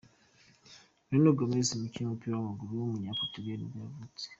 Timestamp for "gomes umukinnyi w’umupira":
1.37-2.33